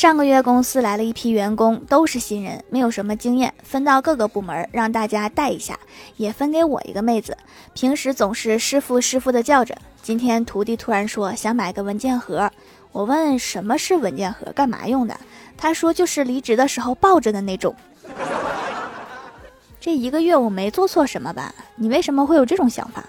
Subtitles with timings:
[0.00, 5.78] 上个月公司来了一批员工，都是新人，没有什么经验，分到各个部门，让大家带一下，
[6.16, 7.36] 也分给我一个妹子。
[7.74, 12.50] 平时总是师傅师傅的叫着，今天徒弟突然说想买个文件盒，
[12.92, 15.14] 我问什么是文件盒，干嘛用的？
[15.58, 17.76] 他说就是离职的时候抱着的那种。
[19.78, 21.54] 这一个月我没做错什么吧？
[21.76, 23.04] 你为什么会有这种想法？